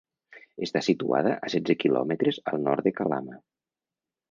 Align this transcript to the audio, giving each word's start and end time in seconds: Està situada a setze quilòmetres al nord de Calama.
Està 0.67 0.81
situada 0.87 1.35
a 1.35 1.51
setze 1.55 1.77
quilòmetres 1.83 2.41
al 2.53 2.59
nord 2.71 2.89
de 2.91 2.97
Calama. 3.03 3.39